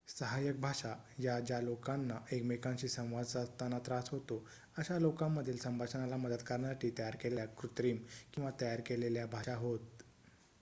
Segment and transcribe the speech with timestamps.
[0.09, 4.41] सहाय्यक भाषा या ज्या लोकांना एकमेकांशी संवाद साधताना त्रास होतो
[4.77, 7.97] अशा लोकांमधील संभाषणाला मदत करण्यासाठी तयार केलेल्या कृत्रिम
[8.33, 10.03] किंवा तयार केलेल्या भाषा होत